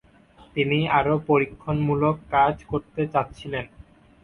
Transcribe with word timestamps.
তিনি 0.55 0.79
আরও 0.99 1.15
পরীক্ষণমূলক 1.29 2.15
কাজ 2.33 2.55
করতে 2.63 3.01
চাচ্ছিলেন। 3.13 3.65